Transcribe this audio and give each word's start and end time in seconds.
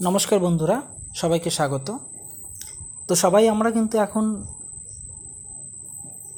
নমস্কার 0.00 0.38
বন্ধুরা, 0.38 0.76
সবাইকে 1.14 1.50
স্বাগত। 1.50 1.88
তো 3.08 3.12
সবাই, 3.14 3.44
আমরা 3.54 3.70
কিন্তু 3.70 3.94
এখন 3.98 4.24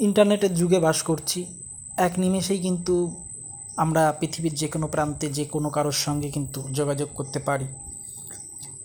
ইন্টারনেটের 0.06 0.52
যুগে 0.54 0.78
বাস 0.86 0.98
করছি। 1.02 1.40
এক 2.06 2.12
নিমেষেই 2.18 2.60
কিন্তু 2.66 2.94
আমরা 3.76 4.02
পৃথিবীর 4.20 4.54
যে 4.54 4.68
কোনো 4.74 4.86
প্রান্তে, 4.94 5.26
যে 5.38 5.44
কোনো 5.54 5.68
কারোর 5.76 5.98
সঙ্গে 6.06 6.28
কিন্তু 6.36 6.60
যোগাযোগ 6.78 7.08
করতে 7.18 7.38
পারি। 7.38 7.66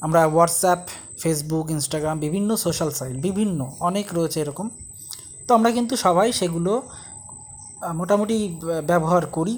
আমরা 0.05 0.21
হোয়াটসঅ্যাপ 0.33 0.81
ফেসবুক 1.21 1.65
ইনস্টাগ্রাম 1.76 2.15
বিভিন্ন 2.19 2.49
সোশ্যাল 2.55 2.90
সাইট 2.90 3.17
বিভিন্ন, 3.28 3.60
অনেক 3.79 4.05
রয়েছে 4.17 4.37
এরকম। 4.42 4.67
তো 5.47 5.51
আমরা 5.58 5.69
কিন্তু 5.71 5.94
সবাই 6.05 6.28
সেগুলো 6.40 6.74
মোটামুটি 7.99 8.37
ব্যবহার 8.90 9.24
করি। 9.37 9.55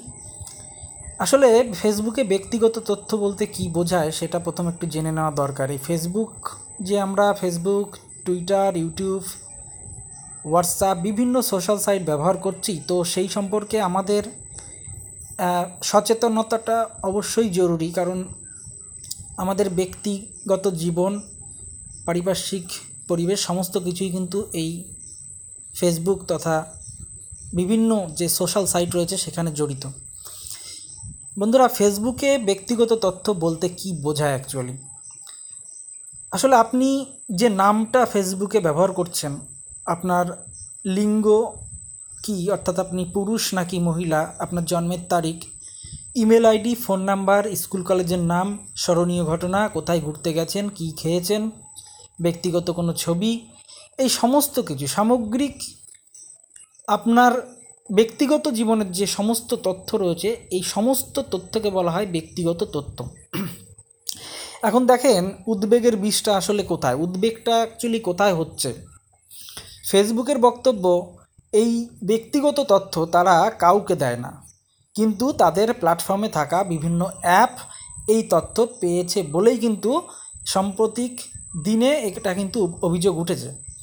আসলে 1.24 1.48
ফেসবুকে 1.80 2.22
ব্যক্তিগত 2.32 2.74
তথ্য 2.90 3.10
বলতে 3.24 3.44
কি 3.54 3.64
বোঝায় 3.76 4.10
সেটা 4.18 4.38
প্রথম 4.46 4.64
একটু 4.72 4.84
জেনে 4.94 5.12
নেওয়া 5.16 5.32
দরকার। 5.42 5.68
এই 5.76 5.80
ফেসবুক 5.86 6.32
যে 6.86 6.94
আমরা 7.06 7.26
ফেসবুক 7.40 7.88
টুইটার 8.24 8.70
ইউটিউব 8.82 9.22
হোয়াটসঅ্যাপ 10.50 10.96
বিভিন্ন 11.06 11.34
সোশ্যাল 11.52 11.78
সাইট 11.86 12.02
ব্যবহার 12.10 12.36
করছি, 12.44 12.72
তো 12.88 12.96
সেই 13.12 13.28
সম্পর্কে 13.36 13.76
আমাদের 13.88 14.22
সচেতনতাটা 15.90 16.76
অবশ্যই 17.10 17.48
জরুরি। 17.58 17.88
কারণ 17.98 18.18
আমাদের 19.42 19.66
ব্যক্তিগত 19.80 20.64
জীবন, 20.82 21.12
পারিপার্শ্বিক 22.06 22.66
পরিবেশ 23.10 23.38
সমস্ত 23.48 23.74
কিছুই 23.86 24.10
কিন্তু 24.16 24.38
এই 24.62 24.70
ফেসবুক 25.74 26.18
তথা 26.32 26.56
বিভিন্ন 27.58 27.90
যে 28.18 28.26
সোশ্যাল 28.38 28.64
সাইট 28.72 28.90
রয়েছে 28.96 29.16
সেখানে 29.24 29.50
জড়িত। 29.60 29.84
বন্ধুরা, 31.36 31.66
ফেসবুকে 31.68 32.30
ব্যক্তিগত 32.48 32.90
তথ্য 33.04 33.26
বলতে 33.44 33.66
কি 33.78 33.88
বোঝায় 34.04 34.34
অ্যাকচুয়ালি 34.34 34.74
আসলে 36.32 36.54
আপনি 36.56 36.88
যে 37.40 37.48
নামটা 37.62 38.00
ফেসবুকে 38.06 38.58
ব্যবহার 38.60 38.92
করছেন, 38.92 39.32
আপনার 39.86 40.26
লিঙ্গ 40.96 41.26
কি, 42.24 42.36
অর্থাৎ 42.50 42.76
আপনি 42.78 43.02
পুরুষ 43.14 43.42
নাকি 43.54 43.76
মহিলা, 43.78 44.20
আপনার 44.38 44.64
জন্মের 44.64 45.02
তারিখ, 45.08 45.38
email 46.22 46.44
ID, 46.46 46.72
phone 46.74 47.00
number, 47.00 47.42
school 47.62 47.82
কলেজের 47.82 48.22
নাম, 48.32 48.46
স্মরণীয় 48.76 49.24
ঘটনা, 49.24 49.60
কোথায় 49.68 50.00
ঘুরতে 50.00 50.30
গেছেন, 50.32 50.64
কি 50.68 50.86
খেয়েছেন, 51.00 51.42
ব্যক্তিগত 52.20 52.66
কোনো 52.70 52.92
ছবি, 52.94 53.32
এই 53.98 54.10
সমস্ত 54.20 54.54
কিছু 54.60 54.86
সামগ্রিক 54.86 55.56
আপনার 56.88 57.32
ব্যক্তিগত 57.90 58.48
জীবনের 58.48 58.92
যে 58.92 59.06
সমস্ত 59.06 59.54
তথ্য 59.54 59.96
রয়েছে, 59.96 60.46
এই 60.50 60.62
সমস্ত 60.62 61.20
তথ্যকে 61.20 61.70
বলা 61.70 61.90
হয় 61.90 62.06
ব্যক্তিগত 62.06 62.64
তথ্য। 62.64 63.08
এখন 64.62 64.86
দেখেন, 64.86 65.32
উদ্বেগের 65.46 65.96
বিষটা 65.96 66.36
আসলে 66.36 66.62
কোথায়? 66.62 66.94
উদ্বেগটা 66.94 67.56
অ্যাকচুয়ালি 67.56 68.00
কোথায় 68.00 68.34
হচ্ছে? 68.34 68.74
ফেসবুকের 69.90 70.38
বক্তব্য, 70.38 71.16
এই 71.52 71.88
ব্যক্তিগত 72.04 72.60
তথ্য 72.60 73.06
তারা 73.06 73.50
কাউকে 73.50 73.94
দেয় 73.94 74.16
না। 74.16 74.42
কিন্তু 74.94 75.32
তাদের 75.32 75.74
প্ল্যাটফর্মে 75.74 76.28
থাকা 76.28 76.64
বিভিন্ন 76.64 77.10
অ্যাপ 77.20 77.50
এই 78.08 78.22
তথ্য 78.22 78.66
পেয়েছে 78.80 79.22
বলেই 79.22 79.58
কিন্তু 79.58 80.02
সাম্প্রতিক 80.46 81.20
দিনে 81.64 81.86
এটা 81.86 82.34
কিন্তু 82.34 82.78
অভিযোগ 82.82 83.18
উঠেছে। 83.18 83.75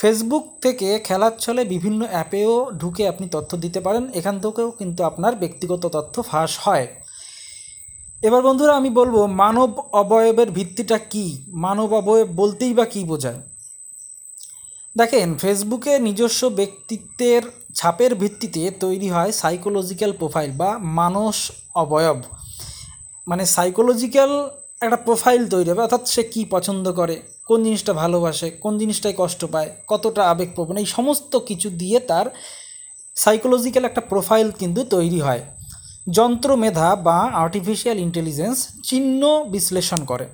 ফেসবুক 0.00 0.44
থেকে 0.62 0.98
খেলার 0.98 1.32
ছলে 1.38 1.64
বিভিন্ন 1.64 2.06
অ্যাপেও 2.10 2.70
ঢুকে 2.78 3.08
আপনি 3.08 3.28
তথ্য 3.28 3.56
দিতে 3.56 3.80
পারেন। 3.80 4.08
এখান 4.14 4.40
থেকেও 4.40 4.70
কিন্তু 4.70 5.04
আপনার 5.04 5.36
ব্যক্তিগত 5.36 5.86
তথ্য 5.86 6.22
ফাঁস 6.22 6.58
হয়। 6.62 6.86
এবার 8.22 8.42
বন্ধুরা 8.42 8.76
আমি 8.76 8.90
বলব, 8.90 9.26
মানব 9.26 9.70
অবয়বের 9.92 10.50
ভিত্তিটা 10.50 10.98
কি? 10.98 11.46
মানব 11.48 11.94
অবয়ব 11.94 12.28
বলতেই 12.36 12.74
বা 12.74 12.84
কী 12.84 13.04
বোঝায়? 13.04 13.40
দেখেন 14.96 15.34
ফেসবুকে 15.38 15.98
নিজস্ব 15.98 16.48
ব্যক্তিত্বের 16.48 17.42
ছাপের 17.74 18.14
ভিত্তিতে 18.14 18.70
তৈরি 18.70 19.08
হয় 19.10 19.32
সাইকোলজিক্যাল 19.32 20.12
প্রোফাইল 20.12 20.50
বা 20.50 20.78
মানস 20.78 21.50
অবয়ব। 21.74 22.22
মানে 23.26 23.46
সাইকোলজিক্যাল 23.46 24.59
একটা 24.82 24.98
প্রোফাইল 25.06 25.42
তৈরি 25.48 25.68
হবে, 25.70 25.82
অর্থাৎ 25.82 26.02
সে 26.08 26.22
কী 26.32 26.42
পছন্দ 26.54 26.84
করে, 26.92 27.16
কোন 27.48 27.58
জিনিসটা 27.64 27.92
ভালোবাসে, 27.92 28.50
কোন 28.50 28.72
জিনিসটায় 28.78 29.16
কষ্ট 29.18 29.40
পায়, 29.44 29.70
কতটা 29.86 30.22
আবেগপ্রবণ, 30.32 30.76
এই 30.76 30.88
সমস্ত 30.96 31.32
কিছু 31.48 31.70
দিয়ে 31.70 31.98
তার 32.00 32.26
সাইকোলজিক্যাল 33.16 33.84
একটা 33.84 34.00
প্রোফাইল 34.00 34.48
কিন্তু 34.50 34.80
তৈরি 34.84 35.20
হয়। 35.20 35.42
যন্ত্র 36.10 36.56
মেধা 36.56 36.88
বা 36.96 37.18
আর্টিফিশিয়াল 37.44 37.98
ইন্টেলিজেন্স 37.98 38.56
চিহ্ন 38.88 39.22
বিশ্লেষণ 39.54 40.00
করে। 40.04 40.26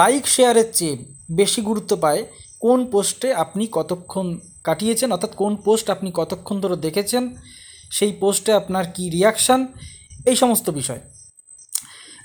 লাইক 0.00 0.24
শেয়ারের 0.26 0.68
চেয়ে 0.72 0.94
বেশি 1.30 1.60
গুরুত্ব 1.62 1.92
পায় 1.96 2.22
কোন 2.60 2.78
পোস্টে 2.92 3.28
আপনি 3.34 3.64
কতক্ষণ 3.72 4.26
কাটিয়েছেন, 4.66 5.08
অর্থাৎ 5.12 5.32
কোন 5.34 5.52
পোস্ট 5.56 5.86
আপনি 5.90 6.08
কতক্ষণ 6.14 6.56
ধরে 6.60 6.76
দেখেছেন, 6.76 7.22
সেই 7.90 8.12
পোস্টে 8.12 8.50
আপনার 8.52 8.84
কি 8.94 9.04
রিয়াকশান 9.10 9.60
এই 10.26 10.36
সমস্ত 10.36 10.70
বিষয়। 10.70 11.00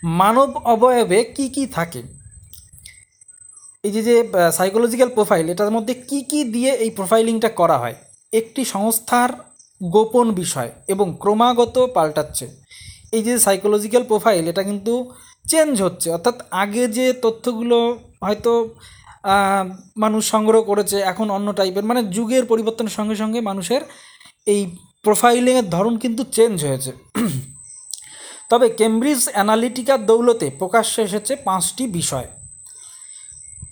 মানব 0.04 0.50
অবয়বে 0.74 1.20
কি 1.36 1.46
কি 1.56 1.64
থাকে? 1.78 2.02
এই 3.84 3.92
যে 3.96 4.02
যে 4.08 4.16
সাইকোলজিক্যাল 4.58 5.10
প্রোফাইল 5.16 5.46
এটার 5.54 5.72
মধ্যে 5.76 5.94
কি 6.10 6.20
কি 6.32 6.40
দিয়ে 6.54 6.72
এই 6.84 6.92
প্রোফাইলিংটা 6.98 7.50
করা 7.60 7.78
হয়? 7.78 7.96
একটি 8.34 8.62
সংস্থার 8.76 9.30
গোপন 9.82 10.28
বিষয় 10.42 10.72
এবং 10.94 11.08
ক্রমাগত 11.22 11.76
পাল্টাচ্ছে। 11.96 12.46
এই 13.16 13.22
যে 13.28 13.34
সাইকোলজিক্যাল 13.46 14.04
প্রোফাইল 14.12 14.44
এটা 14.52 14.64
কিন্তু 14.70 14.94
চেঞ্জ 15.52 15.74
হচ্ছে। 15.82 16.08
অর্থাৎ 16.16 16.36
আগে 16.64 16.84
যে 16.98 17.06
তথ্যগুলো 17.24 17.78
হয়তো 18.28 18.52
মানুষ 20.04 20.24
সংগ্রহ 20.34 20.62
করেছে, 20.72 20.98
এখন 21.12 21.28
অন্য 21.38 21.48
টাইপের 21.60 21.86
মানে 21.90 22.02
যুগের 22.16 22.44
পরিবর্তনের 22.52 22.96
সঙ্গে 23.00 23.16
সঙ্গে 23.16 23.40
মানুষের 23.42 23.82
এই 24.48 24.62
প্রোফাইলিংয়ের 25.04 25.68
ধরন 25.76 25.94
কিন্তু 26.04 26.22
চেঞ্জ 26.36 26.56
হয়েছে। 26.68 26.92
তবে 28.54 28.68
কেমব্রিজ 28.80 29.22
অ্যানালিটিকার 29.34 30.00
দৌলতে 30.10 30.48
প্রকাশ্যে 30.60 31.00
এসেছে 31.08 31.34
পাঁচটি 31.48 31.84
বিষয়। 32.00 32.28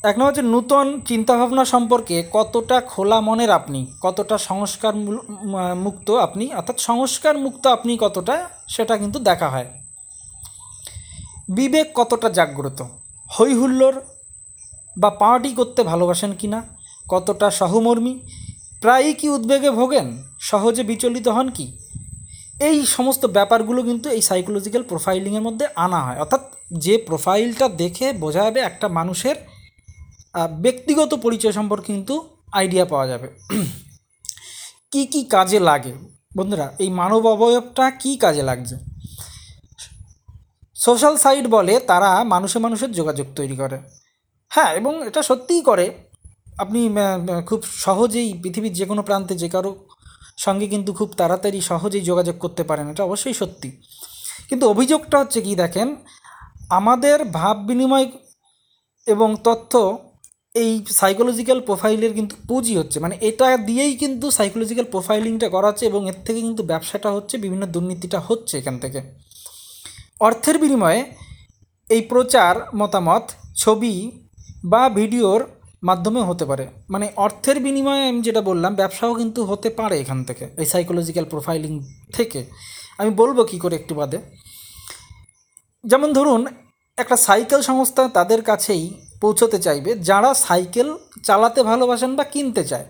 এক 0.09 0.15
নম্বর 0.17 0.31
হচ্ছে 0.31 0.45
নূতন 0.53 0.87
চিন্তাভাবনা 1.09 1.63
সম্পর্কে 1.73 2.15
কতটা 2.37 2.77
খোলা 2.81 3.19
মনের 3.27 3.51
আপনি, 3.59 3.79
কতটা 4.01 4.37
সংস্কার 4.49 4.93
মুক্ত 5.85 6.07
আপনি, 6.25 6.45
অর্থাৎ 6.59 6.77
সংস্কার 6.89 7.35
মুক্ত 7.37 7.63
আপনি 7.67 7.91
কতটা, 7.97 8.35
সেটা 8.67 8.93
কিন্তু 8.97 9.17
দেখা 9.19 9.47
হয়। 9.49 9.69
বিবেক 11.57 11.87
কতটা 11.99 12.29
জাগ্রত, 12.29 12.79
হৈ 13.29 13.51
হুল্লোড় 13.59 13.99
বা 14.97 15.09
পার্টি 15.21 15.51
করতে 15.59 15.81
ভালোবাসেন 15.83 16.31
কি 16.39 16.47
না 16.53 16.59
কতটা 17.07 17.47
সহমর্মী, 17.59 18.13
প্রায়ই 18.81 19.13
কি 19.19 19.27
উদ্বেগে 19.29 19.71
ভোগেন, 19.79 20.07
সহজে 20.49 20.83
বিচলিত 20.83 21.27
হন 21.27 21.47
কি 21.49 21.67
এই 22.67 22.77
সমস্ত 22.95 23.23
ব্যাপারগুলো 23.37 23.79
কিন্তু 23.89 24.07
এই 24.15 24.21
সাইকোলজিক্যাল 24.29 24.83
প্রোফাইলিংয়ের 24.91 25.45
মধ্যে 25.47 25.65
আনা 25.85 25.99
হয়। 26.05 26.19
অর্থাৎ 26.23 26.41
যে 26.85 26.93
প্রোফাইলটা 27.07 27.67
দেখে 27.81 28.07
বোঝা 28.23 28.41
যাবে 28.47 28.59
একটা 28.69 28.87
মানুষের 28.99 29.35
ব্যক্তিগত 30.63 31.11
পরিচয় 31.25 31.53
সম্পর্কে 31.59 31.89
কিন্তু 31.93 32.15
আইডিয়া 32.59 32.85
পাওয়া 32.91 33.05
যাবে। 33.11 33.27
কি 34.91 35.01
কি 35.11 35.21
কাজে 35.35 35.59
লাগে? 35.69 35.93
বন্ধুরা, 36.37 36.67
এই 36.83 36.89
মানব 36.99 37.23
অবয়বটা 37.33 37.85
কি 38.01 38.11
কাজে 38.23 38.43
লাগছে? 38.49 38.75
সোশ্যাল 40.75 41.15
সাইট 41.23 41.45
বলে 41.55 41.73
তারা 41.91 42.09
মানুষে 42.33 42.57
মানুষের 42.65 42.91
যোগাযোগ 42.99 43.27
তৈরি 43.35 43.55
করে। 43.61 43.77
হ্যাঁ 44.51 44.71
এবং 44.79 44.93
এটা 45.07 45.21
সত্যিই 45.29 45.63
করে। 45.69 45.85
আপনি 46.63 46.79
খুব 47.49 47.59
সহজেই 47.85 48.29
পৃথিবীর 48.43 48.73
যে 48.79 48.85
কোনো 48.89 49.01
প্রান্তে 49.07 49.33
যে 49.41 49.49
কারও 49.49 49.71
সঙ্গে 50.45 50.65
কিন্তু 50.73 50.91
খুব 50.99 51.09
তাড়াতাড়ি 51.19 51.59
সহজেই 51.71 52.03
যোগাযোগ 52.09 52.35
করতে 52.43 52.63
পারেন, 52.69 52.85
এটা 52.91 53.03
অবশ্যই 53.09 53.35
সত্যি। 53.41 53.69
কিন্তু 54.49 54.63
অভিযোগটা 54.73 55.15
হচ্ছে 55.21 55.39
কি 55.45 55.53
দেখেন, 55.63 55.87
আমাদের 56.79 57.17
ভাব 57.37 57.55
বিনিময় 57.69 58.07
এবং 59.07 59.29
তথ্য 59.47 59.73
এই 60.55 60.71
সাইকোলজিক্যাল 60.99 61.59
প্রোফাইলের 61.67 62.13
কিন্তু 62.17 62.35
পুঁজি 62.47 62.73
হচ্ছে 62.79 62.97
মানে 62.99 63.15
এটা 63.29 63.47
দিয়েই 63.69 63.93
কিন্তু 64.03 64.25
সাইকোলজিক্যাল 64.31 64.87
প্রোফাইলিংটা 64.93 65.47
করা 65.55 65.67
হচ্ছে 65.69 65.85
এবং 65.85 66.01
এর 66.09 66.17
থেকে 66.25 66.39
কিন্তু 66.47 66.63
ব্যবসাটা 66.63 67.09
হচ্ছে, 67.15 67.35
বিভিন্ন 67.37 67.63
দুর্নীতিটা 67.65 68.19
হচ্ছে 68.19 68.53
এখান 68.57 68.75
থেকে। 68.83 68.99
অর্থের 70.19 70.57
বিনিময়ে 70.57 71.01
এই 71.89 72.01
প্রচার 72.11 72.53
মতামত, 72.75 73.25
ছবি 73.55 73.95
বা 74.63 74.83
ভিডিওর 74.89 75.41
মাধ্যমে 75.83 76.21
হতে 76.21 76.45
পারে। 76.45 76.67
মানে 76.89 77.11
অর্থের 77.15 77.59
বিনিময়ে 77.59 78.07
আমি 78.07 78.21
যেটা 78.21 78.41
বললাম, 78.41 78.75
ব্যবসাও 78.75 79.13
কিন্তু 79.15 79.45
হতে 79.45 79.69
পারে 79.69 79.99
এখান 79.99 80.23
থেকে, 80.23 80.47
এই 80.57 80.65
সাইকোলজিক্যাল 80.65 81.25
প্রোফাইলিং 81.25 81.83
থেকে। 82.13 82.45
আমি 82.97 83.09
বলব 83.09 83.43
কী 83.43 83.59
করে 83.59 83.75
একটু 83.75 83.95
বাদে। 83.95 84.17
যেমন 85.83 86.13
ধরুন, 86.13 86.47
একটা 86.97 87.17
সাইকেল 87.17 87.61
সংস্থা 87.61 88.07
তাদের 88.07 88.41
কাছেই 88.41 88.93
পৌঁছতে 89.21 89.59
চাইবে, 89.59 89.95
যারা 89.95 90.33
সাইকেল 90.33 90.97
চালাতে 91.23 91.63
ভালোবাসেন 91.63 92.15
বা 92.15 92.23
কিনতে 92.23 92.63
চায়। 92.63 92.85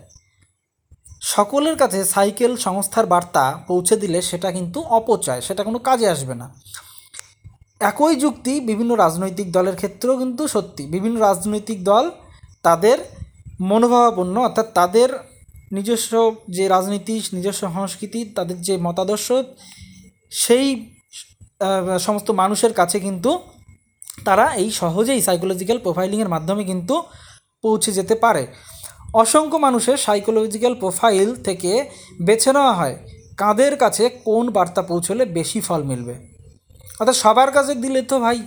সকলের 1.22 1.76
কাছে 1.76 2.04
সাইকেল 2.04 2.56
সংস্থার 2.56 3.06
বার্তা 3.06 3.64
পৌঁছে 3.68 3.96
দিলে 3.96 4.22
সেটা 4.22 4.52
কিন্তু 4.52 4.80
অপচয়, 4.80 5.40
সেটা 5.40 5.64
কোনো 5.64 5.78
কাজে 5.78 6.08
আসবে 6.08 6.34
না। 6.34 6.54
একই 7.80 8.16
যুক্তি 8.16 8.60
বিভিন্ন 8.60 8.94
রাজনৈতিক 8.94 9.52
দলের 9.52 9.76
ক্ষেত্রেও 9.76 10.18
কিন্তু 10.18 10.48
সত্যি। 10.48 10.86
বিভিন্ন 10.86 11.20
রাজনৈতিক 11.20 11.84
দল 11.84 12.10
তাদের 12.64 12.98
মনোভাবাপন্ন, 13.60 14.36
অর্থাৎ 14.40 14.66
তাদের 14.74 15.08
নিজস্ব 15.72 16.12
যে 16.48 16.64
রাজনীতি, 16.68 17.14
নিজস্ব 17.32 17.62
সংস্কৃতি, 17.74 18.20
তাদের 18.36 18.56
যে 18.62 18.74
মতাদর্শ, 18.76 19.32
সেই 20.30 20.66
সমস্ত 22.00 22.28
মানুষের 22.30 22.72
কাছে 22.72 23.00
কিন্তু 23.00 23.30
তারা 24.24 24.44
এই 24.54 24.68
সহজেই 24.70 25.20
সাইকোলজিক্যাল 25.22 25.78
প্রোফাইলিংয়ের 25.78 26.28
মাধ্যমে 26.28 26.62
কিন্তু 26.64 26.94
পৌঁছে 27.62 27.90
যেতে 27.92 28.14
পারে। 28.14 28.46
অসংখ্য 29.14 29.56
মানুষের 29.56 29.96
সাইকোলজিক্যাল 29.96 30.74
প্রোফাইল 30.74 31.28
থেকে 31.34 31.72
বেছে 32.22 32.50
নেওয়া 32.52 32.72
হয় 32.72 32.96
কাদের 33.36 33.76
কাছে 33.76 34.04
কোন 34.24 34.44
বার্তা 34.50 34.82
পৌঁছলে 34.82 35.24
বেশি 35.24 35.60
ফল 35.60 35.82
মিলবে। 35.82 36.14
অর্থাৎ 37.00 37.16
সবার 37.16 37.50
কাছে 37.52 37.74
দিলে 37.74 38.00
তো 38.02 38.16
ভাই 38.20 38.38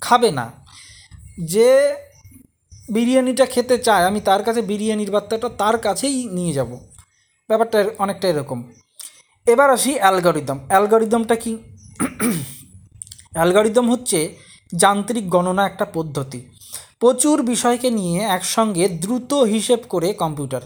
খাবে 0.00 0.30
না। 0.30 0.46
যে 1.44 1.68
বিরিয়ানিটা 2.92 3.46
খেতে 3.46 3.78
চায়, 3.78 4.04
আমি 4.04 4.20
তার 4.20 4.42
কাছে 4.42 4.62
বিরিয়ানির 4.62 5.10
বার্তাটা 5.10 5.48
তার 5.48 5.78
কাছেই 5.78 6.28
নিয়ে 6.32 6.52
যাব। 6.52 6.70
ব্যাপারটা 7.48 7.84
অনেকটা 7.98 8.28
এরকম। 8.28 8.72
এবার 9.46 9.70
আসি 9.70 9.92
অ্যালগরিদম। 9.98 10.58
অ্যালগরিদমটা 10.68 11.34
কি? 11.34 11.52
অ্যালগরিদম 13.32 13.90
হচ্ছে 13.90 14.34
যান্ত্রিক 14.74 15.30
গণনা 15.30 15.66
একটা 15.66 15.84
পদ্ধতি। 15.84 16.40
প্রচুর 17.00 17.42
বিষয়কে 17.42 17.90
নিয়ে 17.90 18.20
একসঙ্গে 18.20 18.88
দ্রুত 18.88 19.34
হিসেব 19.34 19.78
করে 19.88 20.12
কম্পিউটার। 20.12 20.60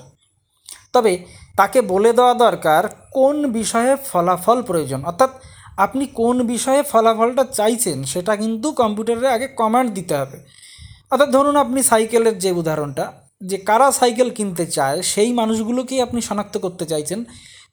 তবে 0.92 1.12
তাকে 1.56 1.82
বলে 1.82 2.12
দেওয়া 2.12 2.34
দরকার 2.34 2.82
কোন 3.12 3.52
বিষয়ে 3.52 3.96
ফলাফল 4.06 4.62
প্রয়োজন। 4.62 5.04
অর্থাৎ 5.04 5.30
আপনি 5.76 6.06
কোন 6.06 6.46
বিষয়ে 6.46 6.82
ফলাফলটা 6.82 7.44
চাইছেন 7.44 8.04
সেটা 8.04 8.36
কিন্তু 8.36 8.72
কম্পিউটারে 8.72 9.28
আগে 9.28 9.46
কমান্ড 9.46 9.92
দিতে 9.92 10.14
হবে। 10.16 10.65
অর্থাৎ 11.12 11.30
ধরুন 11.30 11.56
আপনি 11.56 11.82
সাইকেলের 11.82 12.38
যে 12.38 12.50
উদাহরণটা, 12.52 13.12
যে 13.40 13.56
কারা 13.58 13.92
সাইকেল 13.92 14.30
কিনতে 14.30 14.66
চায়, 14.66 15.02
সেই 15.02 15.32
মানুষগুলোকেই 15.32 16.00
আপনি 16.02 16.20
শনাক্ত 16.22 16.58
করতে 16.58 16.86
চাইছেন, 16.86 17.24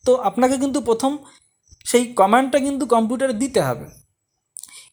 তো 0.06 0.16
আপনাকে 0.16 0.58
কিন্তু 0.58 0.82
প্রথম 0.82 1.18
সেই 1.86 2.06
কমান্ডটা 2.14 2.60
কিন্তু 2.60 2.86
কম্পিউটারে 2.86 3.34
দিতে 3.34 3.62
হবে। 3.62 3.86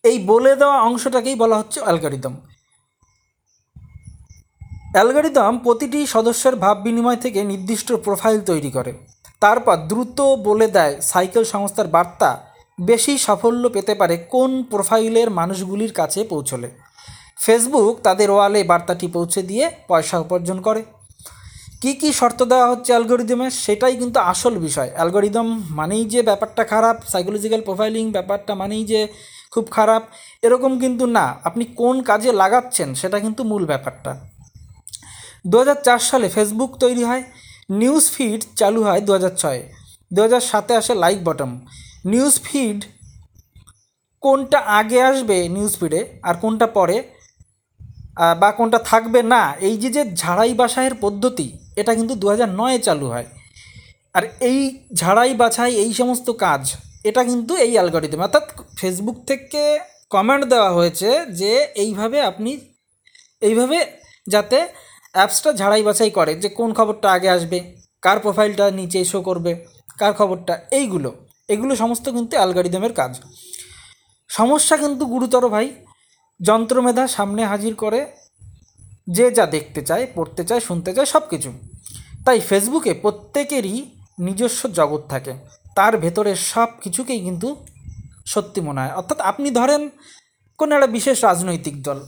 এই 0.04 0.18
বলে 0.18 0.56
দেওয়া 0.56 0.80
অংশটাকেই 0.80 1.36
বলা 1.36 1.56
হচ্ছে 1.58 1.80
অ্যালগরিদম। 1.80 2.34
অ্যালগরিদম 4.92 5.58
প্রতিটি 5.58 6.06
সদস্যের 6.06 6.56
ভাব 6.56 6.76
বিনিময় 6.82 7.16
থেকে 7.16 7.44
নির্দিষ্ট 7.44 7.92
প্রোফাইল 7.92 8.40
তৈরি 8.40 8.70
করে। 8.70 8.92
তারপর 9.40 9.76
দ্রুত 9.76 10.20
বলে 10.20 10.66
দেয় 10.66 10.94
সাইকেল 11.00 11.44
সংস্থার 11.44 11.88
বার্তা, 11.88 12.30
বেশি 12.78 13.18
সাফল্য 13.18 13.68
পেতে 13.68 13.94
পারে 13.94 14.16
কোন 14.16 14.62
প্রোফাইলের 14.62 15.30
মানুষগুলির 15.30 15.92
কাছে 15.92 16.24
পৌঁছলে। 16.24 16.70
ফেসবুক 17.40 17.94
তাদের 18.06 18.28
ওয়ালে 18.30 18.60
বার্তাটি 18.64 19.06
পৌঁছে 19.08 19.40
দিয়ে 19.42 19.64
পয়সা 19.88 20.16
উপার্জন 20.24 20.58
করে। 20.60 20.82
কী 21.82 21.92
কী 22.00 22.08
শর্ত 22.12 22.40
দেওয়া 22.42 22.66
হচ্ছে 22.70 22.90
অ্যালগোরিদমে 22.92 23.48
সেটাই 23.64 23.94
কিন্তু 23.96 24.18
আসল 24.32 24.54
বিষয়। 24.58 24.90
অ্যালগোরিদম 24.96 25.48
মানেই 25.70 26.04
যে 26.04 26.20
ব্যাপারটা 26.22 26.62
খারাপ 26.64 26.96
সাইকোলজিক্যাল 27.12 27.60
প্রোফাইলিং 27.60 28.04
ব্যাপারটা 28.16 28.52
মানেই 28.54 28.84
যে 28.84 29.00
খুব 29.54 29.64
খারাপ, 29.70 30.02
এরকম 30.42 30.72
কিন্তু 30.78 31.04
না। 31.16 31.26
আপনি 31.44 31.64
কোন 31.80 31.96
কাজে 32.02 32.30
লাগাচ্ছেন 32.32 32.88
সেটা 32.94 33.18
কিন্তু 33.24 33.42
মূল 33.44 33.62
ব্যাপারটা। 33.66 34.12
দু 35.46 35.54
হাজার 35.58 35.78
চার 35.86 36.00
সালে 36.10 36.28
ফেসবুক 36.28 36.70
তৈরি 36.78 37.02
হয়, 37.04 37.22
নিউজ 37.80 38.04
ফিড 38.10 38.40
চালু 38.56 38.80
হয় 38.84 39.00
দু 39.00 39.10
হাজার 39.12 39.34
ছয়ে। 39.36 39.62
দু 40.14 40.18
হাজার 40.22 40.42
সাতে 40.50 40.72
আসে 40.76 40.92
লাইক 40.94 41.18
বটম। 41.24 41.50
নিউজ 42.04 42.34
ফিড 42.44 42.78
কোনটা 44.22 44.58
আগে 44.78 45.00
আসবে 45.02 45.36
নিউজ 45.48 45.72
ফিডে 45.80 46.00
আর 46.22 46.34
কোনটা 46.42 46.66
পরে 46.78 46.96
বা 48.40 48.48
কোনটা 48.58 48.78
থাকবে 48.90 49.20
না, 49.34 49.42
এই 49.68 49.74
যে 49.82 49.88
যে 49.96 50.02
ঝাড়াই 50.22 50.52
বাছাইয়ের 50.60 50.94
পদ্ধতি, 51.04 51.46
এটা 51.80 51.92
কিন্তু 51.98 52.14
দু 52.22 52.26
হাজার 52.32 52.48
নয়ে 52.60 52.78
চালু 52.86 53.06
হয়। 53.14 53.26
আর 54.16 54.24
এই 54.50 54.58
ঝাড়াই 54.94 55.32
বাছাই, 55.42 55.72
এই 55.84 55.92
সমস্ত 56.00 56.28
কাজ, 56.44 56.62
এটা 57.08 57.22
কিন্তু 57.24 57.52
এই 57.64 57.72
অ্যালগরিদম 57.76 58.20
অর্থাৎ 58.26 58.44
ফেসবুক 58.78 59.16
থেকে 59.30 59.62
কমেন্ট 60.10 60.44
দেওয়া 60.52 60.70
হয়েছে 60.70 61.08
যে 61.40 61.52
এইভাবে 61.84 62.18
আপনি, 62.20 62.50
এইভাবে 63.42 63.78
যাতে 64.26 64.58
অ্যাপসটা 65.14 65.50
ঝাড়াই 65.52 65.82
বাছাই 65.82 66.10
করে, 66.10 66.32
যে 66.42 66.48
কোন 66.58 66.70
খবরটা 66.78 67.08
আগে 67.16 67.28
আসবে, 67.36 67.58
কার 68.02 68.18
প্রোফাইলটা 68.24 68.66
নিচে 68.70 68.98
শো 69.04 69.18
করবে, 69.28 69.52
কার 70.00 70.12
খবরটা, 70.14 70.54
এইগুলো, 70.78 71.10
এগুলো 71.48 71.72
সমস্ত 71.76 72.06
কিন্তু 72.16 72.34
অ্যালগরিদমের 72.36 72.92
কাজ। 72.92 73.12
সমস্যা 74.30 74.74
কিন্তু 74.76 75.04
গুরুতর 75.06 75.44
ভাই 75.48 75.66
যন্ত্রমেধা 76.40 77.04
সামনে 77.16 77.42
হাজির 77.52 77.74
করে, 77.82 78.00
যে 79.16 79.26
যা 79.36 79.44
দেখতে 79.56 79.80
চায়, 79.88 80.04
পড়তে 80.16 80.42
চায়, 80.48 80.62
শুনতে 80.68 80.90
চায় 80.96 81.08
সব 81.14 81.24
কিছু 81.32 81.50
তাই 82.26 82.38
ফেসবুকে 82.48 82.92
প্রত্যেকেরই 83.04 83.76
নিজস্ব 84.26 84.62
জগৎ 84.78 85.02
থাকে। 85.12 85.32
তার 85.76 85.94
ভেতরে 86.04 86.32
সব 86.52 86.68
কিছুকেই 86.82 87.20
কিন্তু 87.26 87.48
সত্যি 88.32 88.60
মনে 88.66 88.80
হয়। 88.82 88.94
অর্থাৎ 89.00 89.18
আপনি 89.30 89.48
ধরেন, 89.58 89.82
কোনো 90.58 90.70
একটা 90.76 90.88
বিশেষ 90.96 91.16
রাজনৈতিক 91.28 91.76
দল, 91.86 91.98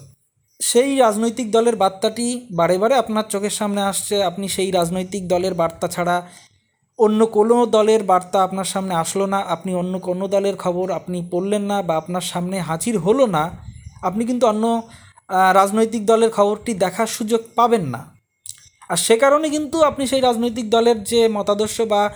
সেই 0.60 0.90
রাজনৈতিক 1.04 1.46
দলের 1.56 1.76
বার্তাটি 1.82 2.26
বারে 2.58 2.76
বারে 2.82 2.94
আপনার 3.02 3.26
চোখের 3.32 3.54
সামনে 3.60 3.82
আসছে, 3.90 4.14
আপনি 4.30 4.46
সেই 4.56 4.70
রাজনৈতিক 4.78 5.22
দলের 5.32 5.54
বার্তা 5.60 5.86
ছাড়া 5.94 6.16
অন্য 6.98 7.20
কোনো 7.36 7.56
দলের 7.76 8.02
বার্তা 8.10 8.38
আপনার 8.42 8.68
সামনে 8.74 8.94
আসলো 8.94 9.24
না, 9.34 9.38
আপনি 9.54 9.70
অন্য 9.74 9.94
কোনো 10.08 10.24
দলের 10.34 10.56
খবর 10.56 10.86
আপনি 10.98 11.18
পড়লেন 11.32 11.64
না 11.70 11.76
বা 11.88 11.94
আপনার 11.96 12.24
সামনে 12.32 12.56
হাজির 12.68 12.94
হলো 12.98 13.24
না 13.36 13.44
আপনি 14.02 14.24
কিন্তু 14.24 14.46
অন্য 14.46 14.82
রাজনৈতিক 15.52 16.06
দলের 16.06 16.30
খবরটি 16.30 16.74
দেখার 16.74 17.06
সুযোগ 17.06 17.40
পাবেন 17.54 17.86
না। 17.86 18.14
আর 18.88 18.96
সে 18.96 19.16
কারণে 19.16 19.50
কিন্তু 19.50 19.82
আপনি 19.82 20.06
সেই 20.06 20.20
রাজনৈতিক 20.20 20.70
দলের 20.70 21.04
যে 21.04 21.28
মতাদর্শ 21.28 21.80
বা 21.80 22.14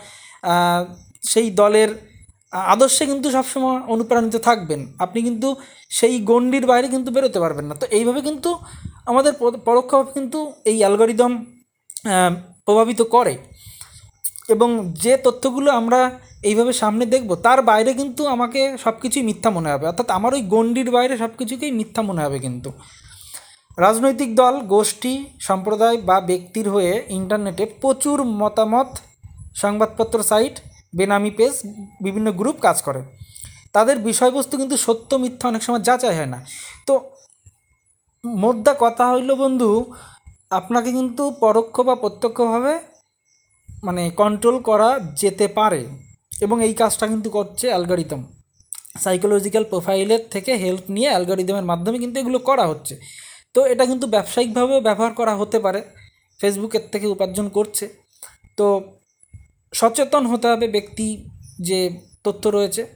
সেই 1.28 1.50
দলের 1.50 2.10
আদর্শে 2.52 3.06
কিন্তু 3.06 3.30
সবসময় 3.30 3.80
অনুপ্রাণিত 3.80 4.36
থাকবেন। 4.36 4.92
আপনি 4.98 5.22
কিন্তু 5.22 5.56
সেই 5.90 6.20
গণ্ডির 6.20 6.66
বাইরে 6.66 6.88
কিন্তু 6.88 7.12
বেরোতে 7.12 7.40
পারবেন 7.40 7.66
না। 7.66 7.74
তো 7.74 7.86
এইভাবে 7.86 8.20
কিন্তু 8.20 8.58
আমাদের 9.06 9.32
পর- 9.32 9.58
পরোক্ষভাবে 9.58 10.12
কিন্তু 10.12 10.52
এই 10.64 10.78
অ্যালগরিদম 10.78 11.44
প্রভাবিত 12.64 13.02
করে। 13.02 13.38
এবং 14.48 14.92
যে 14.92 15.16
তথ্যগুলো 15.16 15.72
আমরা 15.72 16.20
এইভাবে 16.46 16.72
সামনে 16.72 17.04
দেখব, 17.06 17.30
তার 17.46 17.62
বাইরে 17.62 17.90
কিন্তু 17.94 18.22
আমাকে 18.26 18.60
সব 18.84 18.94
কিছুই 19.02 19.22
মিথ্যা 19.22 19.50
মনে 19.50 19.68
হবে। 19.72 19.84
অর্থাৎ 19.86 20.08
আমার 20.10 20.32
ওই 20.34 20.42
গণ্ডির 20.42 20.90
বাইরে 20.90 21.14
সব 21.16 21.32
কিছুকেই 21.38 21.70
মিথ্যা 21.70 22.02
মনে 22.02 22.22
হবে 22.24 22.38
কিন্তু। 22.38 22.70
রাজনৈতিক 23.78 24.30
দল, 24.34 24.54
গোষ্ঠী, 24.74 25.14
সম্প্রদায় 25.40 25.98
বা 26.08 26.16
ব্যক্তির 26.20 26.66
হয়ে 26.68 26.92
ইন্টারনেটে 27.08 27.64
প্রচুর 27.80 28.18
মতামত, 28.24 28.90
সংবাদপত্র, 29.56 30.18
সাইট, 30.22 30.54
বেনামি 30.96 31.30
পেজ, 31.30 31.54
বিভিন্ন 32.02 32.28
গ্রুপ 32.32 32.56
কাজ 32.60 32.82
করে। 32.82 33.00
তাদের 33.72 33.96
বিষয়বস্তু 33.98 34.54
কিন্তু 34.56 34.76
সত্য, 34.76 35.10
মিথ্যা 35.14 35.46
অনেক 35.48 35.62
সময় 35.62 35.82
যাচাই 35.88 36.16
হয় 36.16 36.30
না। 36.34 36.38
তো 36.86 36.94
মোদ্দা 38.24 38.72
কথা 38.78 39.04
হইল, 39.12 39.30
বন্ধু, 39.34 39.70
আপনাকে 40.50 40.90
কিন্তু 40.92 41.22
পরোক্ষ 41.40 41.76
বা 41.80 41.94
প্রত্যক্ষভাবে 41.94 42.74
মানে 43.84 44.02
কন্ট্রোল 44.10 44.56
করা 44.60 44.88
যেতে 45.14 45.46
পারে। 45.48 45.82
এবং 46.40 46.64
এই 46.64 46.74
কাজটা 46.74 47.06
কিন্তু 47.06 47.30
করছে 47.30 47.68
অ্যালগরিদম 47.68 48.24
সাইকোলজিক্যাল 49.00 49.64
প্রোফাইলের 49.64 50.28
থেকে 50.30 50.54
হেল্প 50.54 50.80
নিয়ে 50.90 51.08
অ্যালগরিদমের 51.08 51.64
মাধ্যমে 51.64 51.98
কিন্তু 51.98 52.20
এগুলো 52.20 52.38
করা 52.38 52.66
হচ্ছে। 52.66 53.00
তো 53.54 53.66
এটা 53.66 53.86
কিন্তু 53.86 54.06
ব্যবসায়িকভাবেও 54.06 54.80
ব্যবহার 54.80 55.12
করা 55.12 55.36
হতে 55.36 55.58
পারে। 55.58 55.82
ফেসবুকের 56.40 56.80
থেকে 56.92 57.06
উপার্জন 57.06 57.48
করছে। 57.48 57.88
তো 58.56 58.92
সচেতন 59.72 60.26
হতে 60.26 60.48
হবে 60.48 60.68
ব্যক্তি 60.68 61.28
যে 61.60 61.90
তথ্য 62.24 62.48
রয়েছে, 62.48 62.86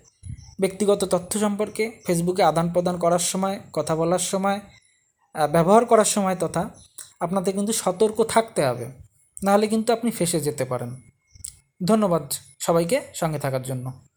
ব্যক্তিগত 0.61 1.05
তথ্য 1.05 1.39
সম্পর্কে। 1.39 2.01
ফেসবুকে 2.07 2.43
আদান 2.43 2.73
প্রদান 2.73 2.99
করার 2.99 3.19
সময়, 3.19 3.61
কথা 3.73 3.97
বলার 3.97 4.19
সময় 4.19 4.61
ব্যবহার 5.53 5.85
করার 5.85 6.05
সময় 6.05 6.37
তথা 6.41 6.71
আপনাদের 7.21 7.55
কিন্তু 7.55 7.73
সতর্ক 7.73 8.25
থাকতে 8.29 8.65
হবে। 8.65 8.87
নাহলে 9.43 9.67
কিন্তু 9.67 9.93
আপনি 9.93 10.11
ফেসে 10.11 10.41
যেতে 10.41 10.65
পারেন। 10.65 10.97
ধন্যবাদ। 11.85 12.33
সবাইকে 12.61 13.01
সঙ্গে 13.15 13.39
থাকার 13.39 13.63
জন্য। 13.63 14.10